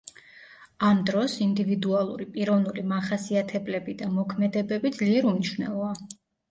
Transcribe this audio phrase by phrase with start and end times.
[0.87, 5.97] ამ დროს ინდივიდუალური პიროვნული მახასიათებლები და მოქმედებები ძლიერ უმნიშვნელოა.